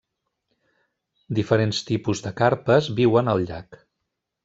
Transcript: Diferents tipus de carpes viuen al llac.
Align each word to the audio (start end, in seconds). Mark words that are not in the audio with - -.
Diferents 1.41 1.83
tipus 1.91 2.25
de 2.29 2.35
carpes 2.43 2.91
viuen 3.01 3.33
al 3.37 3.49
llac. 3.53 3.83